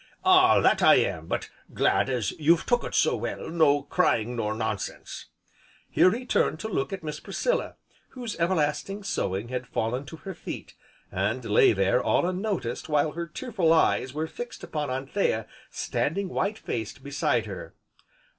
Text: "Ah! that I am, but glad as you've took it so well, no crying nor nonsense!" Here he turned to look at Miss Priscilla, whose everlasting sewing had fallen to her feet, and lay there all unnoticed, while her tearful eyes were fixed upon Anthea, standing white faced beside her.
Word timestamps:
"Ah! 0.25 0.59
that 0.61 0.81
I 0.81 0.95
am, 0.95 1.27
but 1.27 1.51
glad 1.75 2.09
as 2.09 2.31
you've 2.39 2.65
took 2.65 2.83
it 2.83 2.95
so 2.95 3.15
well, 3.15 3.51
no 3.51 3.83
crying 3.83 4.35
nor 4.35 4.55
nonsense!" 4.55 5.27
Here 5.91 6.09
he 6.09 6.25
turned 6.25 6.59
to 6.61 6.67
look 6.67 6.91
at 6.91 7.03
Miss 7.03 7.19
Priscilla, 7.19 7.75
whose 8.09 8.35
everlasting 8.39 9.03
sewing 9.03 9.49
had 9.49 9.67
fallen 9.67 10.07
to 10.07 10.15
her 10.15 10.33
feet, 10.33 10.73
and 11.11 11.45
lay 11.45 11.71
there 11.71 12.01
all 12.01 12.25
unnoticed, 12.27 12.89
while 12.89 13.11
her 13.11 13.27
tearful 13.27 13.71
eyes 13.71 14.11
were 14.11 14.25
fixed 14.25 14.63
upon 14.63 14.89
Anthea, 14.89 15.45
standing 15.69 16.29
white 16.29 16.57
faced 16.57 17.03
beside 17.03 17.45
her. 17.45 17.75